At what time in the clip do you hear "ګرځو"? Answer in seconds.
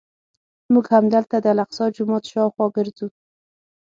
2.77-3.07